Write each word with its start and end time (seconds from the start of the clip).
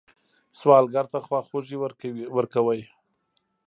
سوالګر 0.59 1.05
ته 1.13 1.19
خواخوږي 1.25 1.77
ورکوئ 2.37 2.81